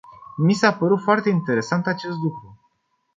[0.37, 2.59] Mi s-a părut foarte interesant acest lucru.